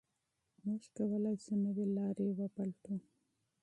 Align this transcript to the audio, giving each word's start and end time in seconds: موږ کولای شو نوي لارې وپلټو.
موږ 0.65 0.83
کولای 0.97 1.35
شو 1.43 1.53
نوي 1.65 1.85
لارې 1.97 2.27
وپلټو. 2.39 2.95